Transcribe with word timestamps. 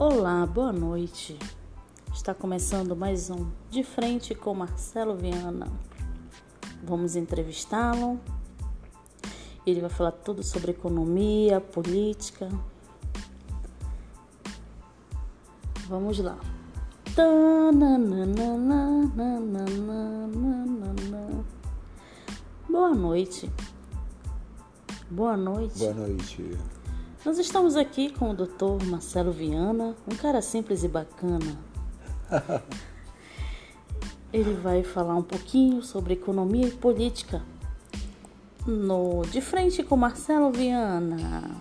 Olá, 0.00 0.46
boa 0.46 0.72
noite. 0.72 1.36
Está 2.14 2.32
começando 2.32 2.94
mais 2.94 3.30
um 3.30 3.50
De 3.68 3.82
Frente 3.82 4.32
com 4.32 4.54
Marcelo 4.54 5.16
Viana. 5.16 5.66
Vamos 6.84 7.16
entrevistá-lo. 7.16 8.20
Ele 9.66 9.80
vai 9.80 9.90
falar 9.90 10.12
tudo 10.12 10.44
sobre 10.44 10.70
economia, 10.70 11.60
política. 11.60 12.48
Vamos 15.88 16.20
lá. 16.20 16.38
Boa 22.68 22.94
noite. 22.94 23.50
Boa 25.10 25.36
noite. 25.36 25.78
Boa 25.80 25.94
noite. 25.94 26.77
Nós 27.24 27.36
estamos 27.36 27.74
aqui 27.74 28.10
com 28.12 28.30
o 28.30 28.34
Dr. 28.34 28.84
Marcelo 28.86 29.32
Viana, 29.32 29.96
um 30.06 30.14
cara 30.14 30.40
simples 30.40 30.84
e 30.84 30.88
bacana. 30.88 31.58
Ele 34.32 34.54
vai 34.54 34.84
falar 34.84 35.16
um 35.16 35.22
pouquinho 35.22 35.82
sobre 35.82 36.14
economia 36.14 36.68
e 36.68 36.70
política 36.70 37.42
no 38.64 39.22
De 39.22 39.40
Frente 39.40 39.82
com 39.82 39.96
Marcelo 39.96 40.52
Viana. 40.52 41.60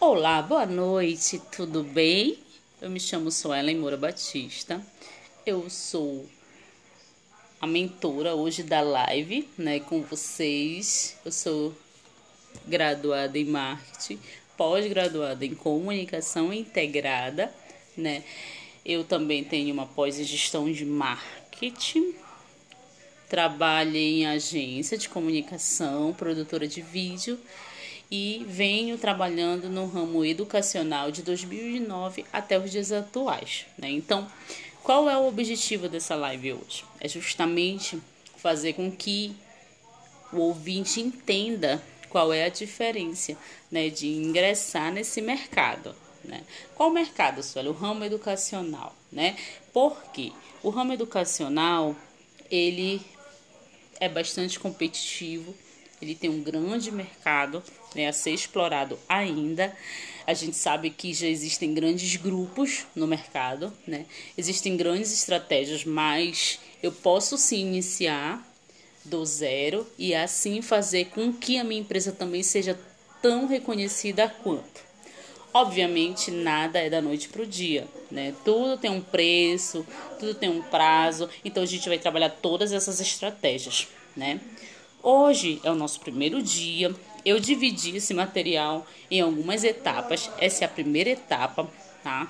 Olá, 0.00 0.40
boa 0.40 0.66
noite, 0.66 1.42
tudo 1.56 1.82
bem? 1.82 2.38
Eu 2.80 2.88
me 2.88 3.00
chamo 3.00 3.32
Suelen 3.32 3.78
Moura 3.78 3.96
Batista 3.96 4.80
eu 5.46 5.70
sou 5.70 6.26
a 7.60 7.68
mentora 7.68 8.34
hoje 8.34 8.64
da 8.64 8.80
live, 8.80 9.48
né, 9.56 9.78
com 9.78 10.02
vocês. 10.02 11.16
Eu 11.24 11.30
sou 11.30 11.72
graduada 12.66 13.38
em 13.38 13.44
marketing, 13.44 14.18
pós-graduada 14.56 15.46
em 15.46 15.54
comunicação 15.54 16.52
integrada, 16.52 17.54
né? 17.96 18.24
Eu 18.84 19.04
também 19.04 19.44
tenho 19.44 19.72
uma 19.72 19.86
pós 19.86 20.18
em 20.18 20.24
gestão 20.24 20.70
de 20.70 20.84
marketing. 20.84 22.12
Trabalho 23.28 23.96
em 23.96 24.26
agência 24.26 24.98
de 24.98 25.08
comunicação, 25.08 26.12
produtora 26.12 26.66
de 26.66 26.82
vídeo 26.82 27.38
e 28.10 28.44
venho 28.48 28.98
trabalhando 28.98 29.68
no 29.68 29.86
ramo 29.86 30.24
educacional 30.24 31.10
de 31.10 31.22
2009 31.22 32.24
até 32.32 32.58
os 32.58 32.70
dias 32.70 32.92
atuais, 32.92 33.66
né? 33.76 33.90
Então, 33.90 34.28
qual 34.86 35.10
é 35.10 35.16
o 35.16 35.26
objetivo 35.26 35.88
dessa 35.88 36.14
live 36.14 36.52
hoje? 36.52 36.84
É 37.00 37.08
justamente 37.08 38.00
fazer 38.36 38.74
com 38.74 38.88
que 38.88 39.34
o 40.32 40.38
ouvinte 40.38 41.00
entenda 41.00 41.82
qual 42.08 42.32
é 42.32 42.44
a 42.44 42.48
diferença 42.48 43.36
né, 43.68 43.88
de 43.88 44.06
ingressar 44.06 44.92
nesse 44.92 45.20
mercado. 45.20 45.92
Né? 46.22 46.44
Qual 46.76 46.88
mercado, 46.88 47.42
Sueli? 47.42 47.68
O 47.68 47.72
ramo 47.72 48.04
educacional. 48.04 48.94
Né? 49.10 49.36
Porque 49.72 50.32
o 50.62 50.70
ramo 50.70 50.92
educacional 50.92 51.96
ele 52.48 53.02
é 53.98 54.08
bastante 54.08 54.60
competitivo, 54.60 55.52
ele 56.00 56.14
tem 56.14 56.28
um 56.28 56.42
grande 56.42 56.90
mercado 56.90 57.62
né, 57.94 58.08
a 58.08 58.12
ser 58.12 58.32
explorado 58.32 58.98
ainda. 59.08 59.74
A 60.26 60.34
gente 60.34 60.56
sabe 60.56 60.90
que 60.90 61.14
já 61.14 61.26
existem 61.26 61.72
grandes 61.72 62.16
grupos 62.16 62.84
no 62.94 63.06
mercado, 63.06 63.72
né? 63.86 64.06
Existem 64.36 64.76
grandes 64.76 65.12
estratégias, 65.12 65.84
mas 65.84 66.58
eu 66.82 66.90
posso 66.90 67.38
sim 67.38 67.60
iniciar 67.60 68.44
do 69.04 69.24
zero 69.24 69.86
e 69.96 70.14
assim 70.14 70.60
fazer 70.60 71.06
com 71.06 71.32
que 71.32 71.58
a 71.58 71.64
minha 71.64 71.80
empresa 71.80 72.10
também 72.10 72.42
seja 72.42 72.78
tão 73.22 73.46
reconhecida 73.46 74.28
quanto. 74.42 74.84
Obviamente, 75.54 76.30
nada 76.30 76.78
é 76.80 76.90
da 76.90 77.00
noite 77.00 77.28
para 77.28 77.42
o 77.42 77.46
dia, 77.46 77.88
né? 78.10 78.34
Tudo 78.44 78.76
tem 78.76 78.90
um 78.90 79.00
preço, 79.00 79.86
tudo 80.18 80.34
tem 80.34 80.50
um 80.50 80.60
prazo, 80.60 81.30
então 81.42 81.62
a 81.62 81.66
gente 81.66 81.88
vai 81.88 81.98
trabalhar 81.98 82.28
todas 82.28 82.72
essas 82.72 83.00
estratégias, 83.00 83.88
né? 84.14 84.38
Hoje 85.08 85.60
é 85.62 85.70
o 85.70 85.74
nosso 85.76 86.00
primeiro 86.00 86.42
dia, 86.42 86.92
eu 87.24 87.38
dividi 87.38 87.96
esse 87.96 88.12
material 88.12 88.84
em 89.08 89.20
algumas 89.20 89.62
etapas. 89.62 90.28
Essa 90.36 90.64
é 90.64 90.66
a 90.66 90.68
primeira 90.68 91.10
etapa, 91.10 91.70
tá? 92.02 92.28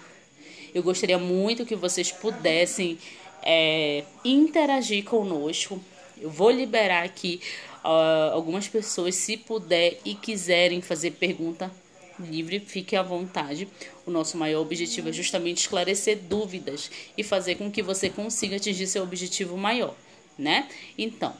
Eu 0.75 0.82
gostaria 0.82 1.19
muito 1.19 1.65
que 1.65 1.75
vocês 1.75 2.12
pudessem 2.12 2.98
é, 3.42 4.04
interagir 4.22 5.04
conosco. 5.04 5.82
Eu 6.20 6.28
vou 6.28 6.50
liberar 6.50 7.03
aqui 7.03 7.41
uh, 7.82 8.34
algumas 8.34 8.69
pessoas, 8.69 9.15
se 9.15 9.38
puder 9.38 9.98
e 10.04 10.15
quiserem 10.15 10.82
fazer 10.82 11.12
pergunta 11.12 11.72
livre, 12.20 12.60
fique 12.60 12.94
à 12.94 13.03
vontade. 13.03 13.66
O 14.04 14.10
nosso 14.10 14.36
maior 14.36 14.60
objetivo 14.60 15.09
é 15.09 15.12
justamente 15.12 15.62
esclarecer 15.62 16.19
dúvidas 16.19 16.91
e 17.16 17.22
fazer 17.22 17.54
com 17.54 17.70
que 17.70 17.82
você 17.82 18.10
consiga 18.10 18.56
atingir 18.56 18.86
seu 18.86 19.03
objetivo 19.03 19.56
maior, 19.56 19.94
né? 20.38 20.69
Então, 20.98 21.34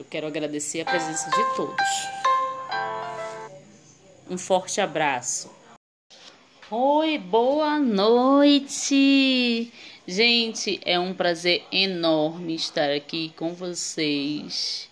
eu 0.00 0.06
quero 0.06 0.26
agradecer 0.26 0.80
a 0.80 0.84
presença 0.86 1.28
de 1.28 1.54
todos. 1.54 1.76
Um 4.30 4.38
forte 4.38 4.80
abraço. 4.80 5.54
Oi, 6.70 7.18
boa 7.18 7.78
noite! 7.78 8.90
Gente, 10.06 10.80
é 10.86 10.98
um 10.98 11.12
prazer 11.12 11.66
enorme 11.70 12.54
estar 12.54 12.90
aqui 12.90 13.34
com 13.36 13.52
vocês, 13.52 14.88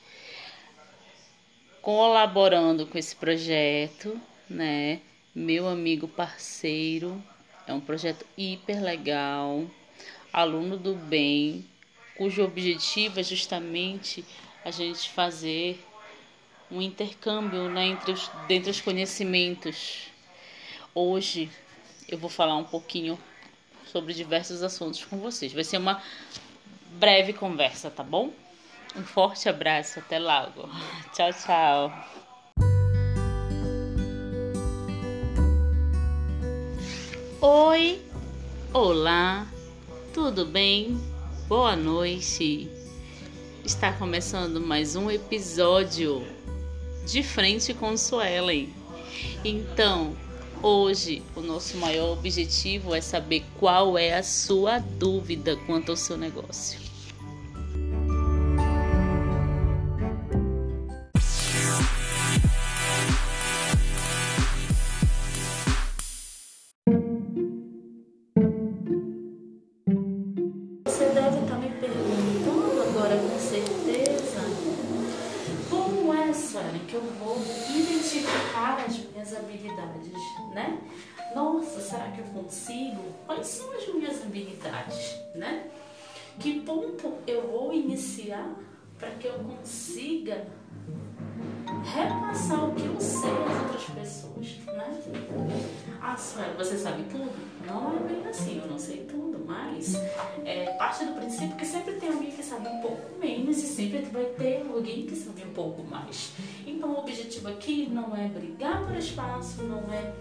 colaborando 1.80 2.86
com 2.86 2.98
esse 2.98 3.16
projeto, 3.16 4.20
né? 4.48 5.00
Meu 5.34 5.66
amigo 5.66 6.06
parceiro, 6.06 7.24
é 7.66 7.72
um 7.72 7.80
projeto 7.80 8.26
hiper 8.36 8.82
legal, 8.82 9.64
aluno 10.30 10.76
do 10.76 10.94
bem, 10.94 11.64
cujo 12.18 12.44
objetivo 12.44 13.20
é 13.20 13.22
justamente 13.22 14.22
a 14.68 14.70
gente 14.70 15.08
fazer 15.10 15.82
um 16.70 16.82
intercâmbio 16.82 17.70
né, 17.70 17.86
entre, 17.86 18.12
os, 18.12 18.30
entre 18.50 18.70
os 18.70 18.80
conhecimentos. 18.82 20.08
Hoje 20.94 21.50
eu 22.06 22.18
vou 22.18 22.28
falar 22.28 22.54
um 22.56 22.64
pouquinho 22.64 23.18
sobre 23.86 24.12
diversos 24.12 24.62
assuntos 24.62 25.02
com 25.06 25.18
vocês. 25.18 25.54
Vai 25.54 25.64
ser 25.64 25.78
uma 25.78 26.02
breve 26.92 27.32
conversa, 27.32 27.90
tá 27.90 28.02
bom? 28.02 28.30
Um 28.94 29.04
forte 29.04 29.48
abraço, 29.48 30.00
até 30.00 30.18
logo. 30.18 30.68
Tchau, 31.16 31.32
tchau. 31.32 31.92
Oi, 37.40 38.02
olá, 38.74 39.46
tudo 40.12 40.44
bem? 40.44 41.00
Boa 41.48 41.74
noite. 41.74 42.87
Está 43.68 43.92
começando 43.92 44.62
mais 44.62 44.96
um 44.96 45.10
episódio 45.10 46.26
de 47.06 47.22
frente 47.22 47.74
com 47.74 47.98
Suelen. 47.98 48.72
Então, 49.44 50.16
hoje 50.62 51.22
o 51.36 51.42
nosso 51.42 51.76
maior 51.76 52.14
objetivo 52.14 52.94
é 52.94 53.02
saber 53.02 53.44
qual 53.58 53.98
é 53.98 54.14
a 54.14 54.22
sua 54.22 54.78
dúvida 54.78 55.54
quanto 55.66 55.90
ao 55.90 55.98
seu 55.98 56.16
negócio. 56.16 56.87
Consigo 82.48 83.02
quais 83.26 83.46
são 83.46 83.70
as 83.72 83.86
minhas 83.88 84.22
habilidades, 84.22 85.16
né? 85.34 85.68
Que 86.40 86.60
ponto 86.60 87.14
eu 87.26 87.48
vou 87.48 87.72
iniciar 87.72 88.50
para 88.98 89.10
que 89.10 89.26
eu 89.26 89.34
consiga 89.34 90.46
repassar 91.84 92.68
o 92.68 92.74
que 92.74 92.86
eu 92.86 93.00
sei 93.00 93.30
às 93.30 93.62
outras 93.62 93.84
pessoas, 93.84 94.56
né? 94.66 95.02
Ah, 96.00 96.16
Suela, 96.16 96.54
você 96.54 96.78
sabe 96.78 97.04
tudo? 97.04 97.30
Não 97.66 97.96
é 97.96 98.00
bem 98.00 98.26
assim, 98.26 98.58
eu 98.58 98.66
não 98.66 98.78
sei 98.78 99.04
tudo, 99.04 99.44
mas 99.46 99.94
é 100.44 100.72
parte 100.78 101.04
do 101.04 101.12
princípio 101.12 101.56
que 101.56 101.66
sempre 101.66 101.94
tem 101.94 102.08
alguém 102.08 102.30
que 102.30 102.42
sabe 102.42 102.68
um 102.68 102.80
pouco 102.80 103.18
menos 103.18 103.58
e 103.58 103.66
sempre 103.66 104.00
vai 104.10 104.24
ter 104.24 104.66
alguém 104.72 105.06
que 105.06 105.14
sabe 105.14 105.44
um 105.44 105.52
pouco 105.52 105.82
mais. 105.84 106.32
Então 106.78 106.94
o 106.94 107.00
objetivo 107.00 107.48
aqui 107.48 107.88
não 107.88 108.16
é 108.16 108.28
brigar 108.28 108.86
por 108.86 108.94
espaço, 108.94 109.64
não 109.64 109.92
é 109.92 110.14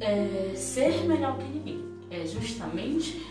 é, 0.00 0.54
ser 0.56 1.06
melhor 1.06 1.36
que 1.36 1.44
ninguém. 1.44 1.84
É 2.10 2.24
justamente 2.24 3.26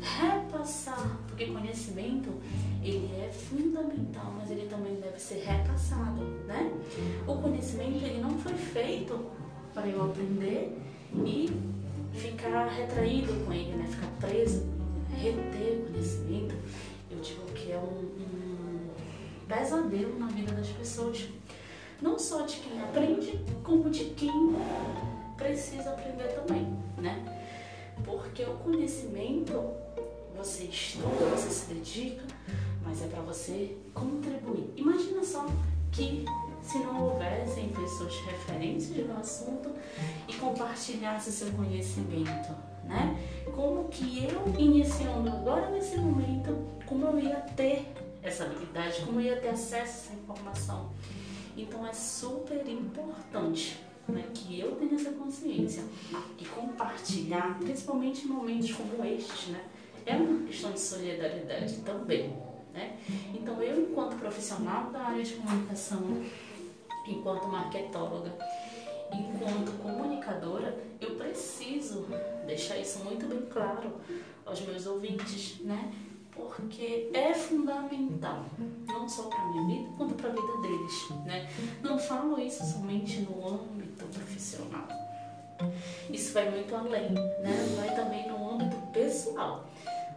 repassar, 0.00 1.16
porque 1.28 1.46
conhecimento 1.46 2.28
ele 2.82 3.08
é 3.20 3.30
fundamental, 3.30 4.34
mas 4.36 4.50
ele 4.50 4.66
também 4.66 4.96
deve 4.96 5.16
ser 5.20 5.44
repassado, 5.44 6.20
né? 6.48 6.72
O 7.24 7.36
conhecimento 7.36 8.04
ele 8.04 8.20
não 8.20 8.36
foi 8.38 8.54
feito 8.54 9.26
para 9.72 9.86
eu 9.86 10.06
aprender 10.06 10.76
e 11.24 11.48
ficar 12.14 12.66
retraído 12.66 13.32
com 13.44 13.52
ele, 13.52 13.76
né? 13.76 13.86
Ficar 13.88 14.10
preso, 14.18 14.66
reter 15.16 15.86
conhecimento. 15.88 16.56
Eu 17.08 17.20
digo 17.20 17.44
que 17.54 17.70
é 17.70 17.78
um 17.78 18.17
pesadelo 19.48 20.18
na 20.18 20.26
vida 20.26 20.52
das 20.52 20.68
pessoas, 20.68 21.28
não 22.00 22.18
só 22.18 22.42
de 22.42 22.56
quem 22.56 22.80
aprende, 22.80 23.40
como 23.64 23.90
de 23.90 24.04
quem 24.10 24.54
precisa 25.36 25.90
aprender 25.90 26.28
também, 26.28 26.76
né? 26.98 27.24
Porque 28.04 28.44
o 28.44 28.54
conhecimento 28.58 29.72
você 30.36 30.64
estuda, 30.64 31.24
você 31.34 31.50
se 31.50 31.74
dedica, 31.74 32.24
mas 32.84 33.02
é 33.02 33.06
para 33.08 33.20
você 33.22 33.76
contribuir. 33.92 34.72
Imagina 34.76 35.24
só 35.24 35.46
que 35.90 36.24
se 36.62 36.78
não 36.78 37.08
houvessem 37.08 37.70
pessoas 37.70 38.14
referentes 38.20 38.90
no 38.90 39.16
assunto 39.18 39.70
e 40.28 40.34
compartilhasse 40.34 41.32
seu 41.32 41.50
conhecimento, 41.52 42.54
né? 42.84 43.16
Como 43.54 43.88
que 43.88 44.24
eu, 44.24 44.54
iniciando 44.56 45.28
agora 45.28 45.70
nesse 45.70 45.96
momento, 45.96 46.56
como 46.86 47.06
eu 47.06 47.18
ia 47.18 47.36
ter 47.56 47.92
essa 48.28 48.44
habilidade, 48.44 49.02
como 49.04 49.20
ia 49.20 49.36
ter 49.40 49.48
acesso 49.48 49.74
a 49.74 49.78
essa 49.78 50.14
informação. 50.14 50.92
Então 51.56 51.86
é 51.86 51.92
super 51.92 52.66
importante 52.68 53.80
né, 54.08 54.24
que 54.32 54.58
eu 54.60 54.76
tenha 54.76 54.94
essa 54.94 55.10
consciência 55.12 55.82
e 56.38 56.44
compartilhar, 56.44 57.58
principalmente 57.58 58.24
em 58.24 58.28
momentos 58.28 58.72
como 58.72 59.04
estes, 59.04 59.48
né? 59.48 59.64
É 60.06 60.16
uma 60.16 60.46
questão 60.46 60.72
de 60.72 60.80
solidariedade 60.80 61.78
também. 61.78 62.32
Né? 62.72 62.96
Então, 63.34 63.60
eu, 63.62 63.82
enquanto 63.82 64.18
profissional 64.18 64.90
da 64.90 65.00
área 65.00 65.22
de 65.22 65.34
comunicação, 65.34 66.24
enquanto 67.06 67.48
marketóloga, 67.48 68.32
enquanto 69.12 69.76
comunicadora, 69.82 70.78
eu 71.00 71.16
preciso 71.16 72.06
deixar 72.46 72.78
isso 72.78 73.00
muito 73.00 73.26
bem 73.26 73.42
claro 73.52 73.92
aos 74.46 74.60
meus 74.62 74.86
ouvintes, 74.86 75.60
né? 75.60 75.92
Porque 76.38 77.10
é 77.12 77.34
fundamental, 77.34 78.44
não 78.86 79.08
só 79.08 79.24
para 79.24 79.44
minha 79.46 79.66
vida, 79.66 79.90
quanto 79.96 80.14
para 80.14 80.30
a 80.30 80.32
vida 80.32 80.56
deles, 80.62 81.10
né? 81.26 81.50
Não 81.82 81.98
falo 81.98 82.38
isso 82.40 82.64
somente 82.64 83.20
no 83.20 83.46
âmbito 83.46 84.04
profissional. 84.06 84.86
Isso 86.08 86.32
vai 86.32 86.48
muito 86.50 86.74
além, 86.74 87.10
né? 87.10 87.76
Vai 87.76 87.94
também 87.94 88.28
no 88.28 88.52
âmbito 88.52 88.76
pessoal. 88.92 89.68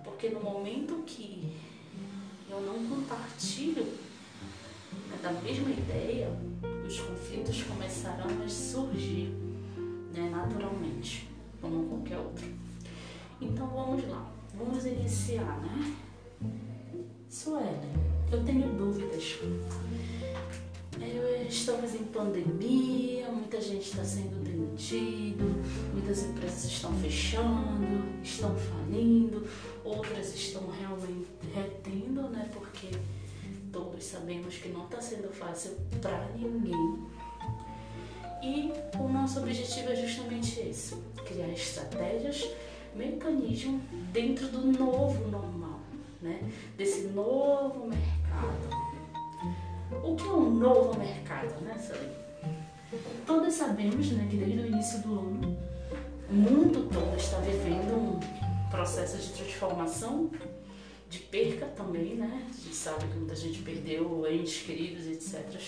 Porque 0.04 0.30
no 0.30 0.40
momento 0.40 1.04
que 1.06 1.58
eu 2.50 2.62
não 2.62 2.88
compartilho 2.88 3.84
né, 3.84 5.18
da 5.22 5.32
mesma 5.32 5.72
ideia, 5.72 6.30
os 6.86 7.00
conflitos 7.00 7.64
começarão 7.64 8.28
a 8.44 8.48
surgir 8.48 9.34
né, 10.14 10.30
naturalmente, 10.30 11.28
como 11.60 11.88
qualquer 11.88 12.18
outro. 12.18 12.46
Então 13.40 13.68
vamos 13.68 14.08
lá, 14.08 14.30
vamos 14.54 14.86
iniciar, 14.86 15.60
né? 15.62 15.96
Suelen, 17.32 17.80
eu 18.30 18.44
tenho 18.44 18.68
dúvidas. 18.74 19.40
Eu, 21.00 21.48
estamos 21.48 21.96
em 21.96 22.04
pandemia, 22.04 23.32
muita 23.32 23.62
gente 23.62 23.90
está 23.90 24.04
sendo 24.04 24.44
demitido, 24.44 25.46
muitas 25.94 26.24
empresas 26.24 26.66
estão 26.66 26.94
fechando, 27.00 28.22
estão 28.22 28.54
falindo, 28.54 29.48
outras 29.86 30.36
estão 30.36 30.70
realmente 30.72 31.30
retendo, 31.56 32.24
né? 32.24 32.50
Porque 32.54 32.90
todos 33.72 34.04
sabemos 34.04 34.58
que 34.58 34.68
não 34.68 34.84
está 34.84 35.00
sendo 35.00 35.30
fácil 35.34 35.78
para 36.02 36.28
ninguém. 36.36 37.00
E 38.44 38.74
o 39.00 39.08
nosso 39.08 39.40
objetivo 39.40 39.90
é 39.90 39.96
justamente 39.96 40.60
esse: 40.60 40.98
criar 41.26 41.48
estratégias, 41.48 42.46
mecanismos 42.94 43.82
dentro 44.12 44.50
do 44.50 44.66
novo 44.78 45.30
normal, 45.30 45.61
né? 46.22 46.40
Desse 46.78 47.08
novo 47.08 47.88
mercado. 47.88 48.92
O 50.04 50.16
que 50.16 50.28
é 50.28 50.32
um 50.32 50.52
novo 50.52 50.98
mercado, 50.98 51.62
né, 51.62 51.78
Sally? 51.78 52.10
Todos 53.26 53.54
sabemos 53.54 54.12
né, 54.12 54.28
que 54.30 54.38
desde 54.38 54.60
o 54.60 54.66
início 54.66 55.00
do 55.00 55.20
ano 55.20 55.58
o 56.30 56.34
mundo 56.34 56.90
todo 56.92 57.18
está 57.18 57.38
vivendo 57.40 57.94
um 57.94 58.20
processo 58.70 59.18
de 59.18 59.34
transformação, 59.34 60.32
de 61.10 61.20
perca 61.20 61.66
também, 61.68 62.16
né? 62.16 62.48
A 62.50 62.54
gente 62.54 62.76
sabe 62.76 63.06
que 63.06 63.18
muita 63.18 63.36
gente 63.36 63.62
perdeu 63.64 64.26
entes 64.32 64.62
queridos, 64.62 65.08
etc. 65.08 65.60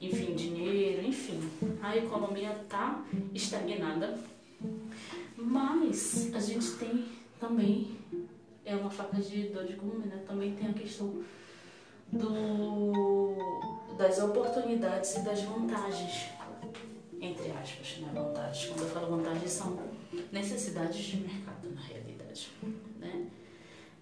Enfim, 0.00 0.34
dinheiro, 0.34 1.04
enfim. 1.04 1.40
A 1.82 1.96
economia 1.96 2.52
está 2.62 3.04
estagnada, 3.34 4.16
mas 5.36 6.30
a 6.32 6.40
gente 6.40 6.70
tem 6.74 7.04
também, 7.40 7.98
é 8.70 8.76
uma 8.76 8.90
faca 8.90 9.16
de 9.16 9.48
dor 9.48 9.64
de 9.64 9.74
gume, 9.74 10.06
né? 10.06 10.22
Também 10.26 10.54
tem 10.54 10.68
a 10.68 10.72
questão 10.72 11.22
do, 12.12 13.36
das 13.98 14.18
oportunidades 14.20 15.16
e 15.16 15.20
das 15.20 15.42
vantagens, 15.42 16.28
entre 17.20 17.50
aspas, 17.50 17.98
né? 17.98 18.10
Vantagens. 18.14 18.66
Quando 18.66 18.82
eu 18.82 18.88
falo 18.88 19.16
vantagens, 19.16 19.50
são 19.50 19.78
necessidades 20.30 20.96
de 20.96 21.16
mercado, 21.18 21.68
na 21.74 21.80
realidade. 21.80 22.50
Né? 22.98 23.26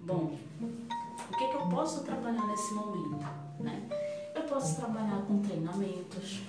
Bom, 0.01 0.37
o 0.61 1.37
que, 1.37 1.45
é 1.45 1.49
que 1.49 1.57
eu 1.57 1.69
posso 1.69 2.05
trabalhar 2.05 2.47
nesse 2.47 2.75
momento? 2.75 3.25
Né? 3.61 3.89
Eu 4.35 4.43
posso 4.43 4.77
trabalhar 4.77 5.23
com 5.27 5.41
treinamentos, 5.41 6.41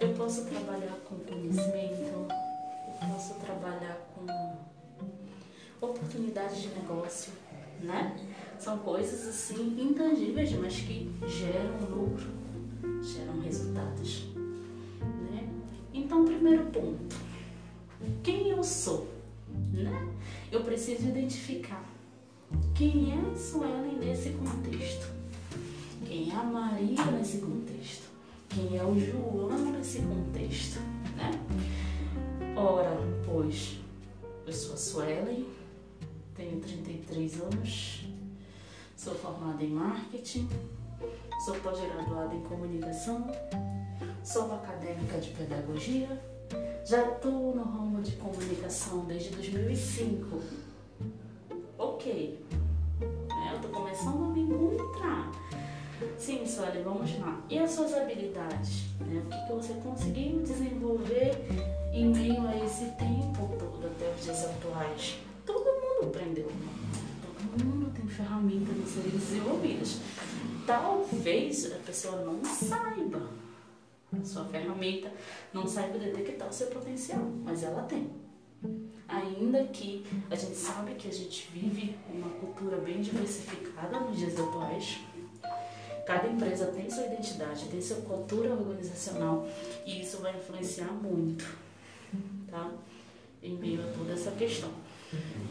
eu 0.00 0.14
posso 0.14 0.44
trabalhar 0.44 0.96
com 1.08 1.18
conhecimento, 1.20 2.02
eu 2.02 3.08
posso 3.12 3.34
trabalhar 3.34 3.98
com 4.14 4.26
oportunidades 5.80 6.62
de 6.62 6.68
negócio, 6.68 7.32
né? 7.80 8.16
São 8.58 8.78
coisas 8.78 9.28
assim 9.28 9.80
intangíveis, 9.80 10.52
mas 10.52 10.80
que 10.80 11.10
geram 11.26 11.78
lucro, 11.88 12.26
geram 13.02 13.40
resultados. 13.40 14.26
Né? 15.30 15.48
Então, 15.94 16.24
primeiro 16.24 16.64
ponto: 16.66 17.16
quem 18.22 18.50
eu 18.50 18.62
sou? 18.62 19.08
Né? 19.72 20.08
Eu 20.50 20.64
preciso 20.64 21.08
identificar 21.08 21.84
quem 22.74 23.12
é 23.12 23.36
Suelen 23.36 23.98
nesse 23.98 24.30
contexto, 24.30 25.06
quem 26.04 26.30
é 26.30 26.34
a 26.34 26.42
Maria 26.42 27.04
nesse 27.12 27.38
contexto, 27.38 28.08
quem 28.48 28.76
é 28.76 28.84
o 28.84 28.98
João 28.98 29.50
nesse 29.72 30.00
contexto. 30.00 30.80
Né? 31.16 31.30
Ora, 32.56 32.96
pois, 33.24 33.78
eu 34.46 34.52
sou 34.52 34.74
a 34.74 34.76
Suelen, 34.76 35.46
tenho 36.38 36.60
33 36.60 37.40
anos, 37.42 38.04
Sou 38.96 39.14
formada 39.14 39.62
em 39.62 39.70
marketing, 39.70 40.48
sou 41.44 41.54
pós-graduada 41.60 42.34
em 42.34 42.42
comunicação, 42.42 43.24
sou 44.24 44.52
acadêmica 44.54 45.18
de 45.18 45.30
pedagogia, 45.30 46.20
já 46.84 47.08
estou 47.08 47.54
no 47.54 47.62
ramo 47.62 48.02
de 48.02 48.16
comunicação 48.16 49.04
desde 49.04 49.30
2005. 49.30 50.42
Ok, 51.78 52.44
é, 53.00 53.52
eu 53.52 53.56
estou 53.56 53.70
começando 53.70 54.24
a 54.24 54.28
me 54.28 54.40
encontrar. 54.40 55.30
Sim, 56.18 56.44
Sueli, 56.44 56.82
vamos 56.82 57.16
lá. 57.20 57.40
E 57.48 57.56
as 57.56 57.70
suas 57.70 57.94
habilidades? 57.94 58.88
Né? 58.98 59.22
O 59.24 59.30
que, 59.30 59.46
que 59.46 59.52
você 59.52 59.74
conseguiu 59.74 60.42
desenvolver 60.42 61.36
em 61.92 62.08
meio 62.08 62.44
a 62.48 62.56
esse 62.64 62.86
tempo 62.96 63.48
todo 63.56 63.86
até 63.86 64.12
os 64.12 64.24
dias 64.24 64.44
atuais? 64.44 65.27
Ferramentas 68.18 68.76
a 68.82 68.86
serem 68.86 69.10
desenvolvidas. 69.12 70.00
Talvez 70.66 71.72
a 71.72 71.76
pessoa 71.76 72.16
não 72.22 72.44
saiba 72.44 73.22
a 74.12 74.24
sua 74.24 74.44
ferramenta, 74.46 75.12
não 75.52 75.66
saiba 75.66 75.98
detectar 75.98 76.48
o 76.48 76.52
seu 76.52 76.66
potencial, 76.66 77.20
mas 77.44 77.62
ela 77.62 77.82
tem. 77.84 78.10
Ainda 79.06 79.64
que 79.64 80.04
a 80.28 80.34
gente 80.34 80.56
sabe 80.56 80.94
que 80.94 81.08
a 81.08 81.12
gente 81.12 81.48
vive 81.52 81.96
uma 82.12 82.28
cultura 82.28 82.76
bem 82.78 83.00
diversificada 83.00 84.00
nos 84.00 84.18
dias 84.18 84.38
atuais, 84.38 84.98
cada 86.04 86.26
empresa 86.28 86.66
tem 86.66 86.90
sua 86.90 87.06
identidade, 87.06 87.68
tem 87.68 87.80
sua 87.80 87.98
cultura 87.98 88.52
organizacional 88.52 89.46
e 89.86 90.02
isso 90.02 90.18
vai 90.18 90.36
influenciar 90.36 90.92
muito, 90.92 91.56
tá? 92.50 92.72
Em 93.42 93.54
meio 93.54 93.80
a 93.80 93.92
toda 93.92 94.12
essa 94.12 94.32
questão. 94.32 94.70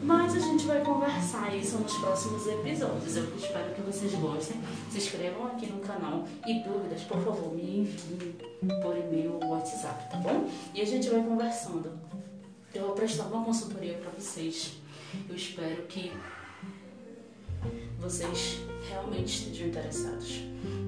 Mas 0.02 0.36
a 0.36 0.38
gente 0.38 0.64
vai 0.66 0.80
conversar 0.82 1.54
isso 1.56 1.78
nos 1.78 1.96
próximos 1.96 2.46
episódios. 2.46 3.16
Eu 3.16 3.36
espero 3.36 3.74
que 3.74 3.80
vocês 3.82 4.14
gostem. 4.14 4.56
Se 4.90 4.98
inscrevam 4.98 5.46
aqui 5.46 5.66
no 5.66 5.80
canal 5.80 6.24
e 6.46 6.62
dúvidas, 6.62 7.02
por 7.02 7.18
favor, 7.22 7.54
me 7.54 7.80
enviem 7.80 8.36
por 8.82 8.96
e-mail 8.96 9.38
ou 9.42 9.50
WhatsApp, 9.50 10.10
tá 10.10 10.18
bom? 10.18 10.48
E 10.72 10.80
a 10.80 10.84
gente 10.84 11.08
vai 11.10 11.22
conversando. 11.22 11.98
Eu 12.74 12.86
vou 12.86 12.94
prestar 12.94 13.24
uma 13.24 13.44
consultoria 13.44 13.94
para 13.94 14.10
vocês 14.10 14.78
Eu 15.28 15.34
espero 15.34 15.82
que 15.84 16.12
vocês 17.98 18.60
realmente 18.88 19.26
estejam 19.26 19.68
interessados. 19.68 20.42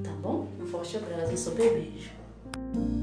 Tá 0.05 0.12
bom? 0.12 0.47
Um 0.61 0.67
forte 0.67 0.97
abraço 0.97 1.33
e 1.33 1.39
super 1.39 1.73
beijo. 1.73 3.00